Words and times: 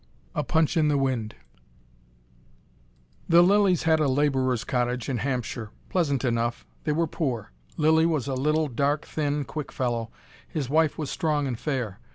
A 0.33 0.43
PUNCH 0.43 0.77
IN 0.77 0.87
THE 0.87 0.97
WIND 0.97 1.35
The 3.29 3.43
Lillys 3.43 3.83
had 3.83 3.99
a 3.99 4.07
labourer's 4.07 4.63
cottage 4.63 5.07
in 5.07 5.17
Hampshire 5.19 5.69
pleasant 5.89 6.25
enough. 6.25 6.65
They 6.85 6.91
were 6.91 7.05
poor. 7.05 7.51
Lilly 7.77 8.07
was 8.07 8.27
a 8.27 8.33
little, 8.33 8.67
dark, 8.67 9.05
thin, 9.05 9.43
quick 9.45 9.71
fellow, 9.71 10.09
his 10.47 10.71
wife 10.71 10.97
was 10.97 11.11
strong 11.11 11.45
and 11.45 11.59
fair. 11.59 11.99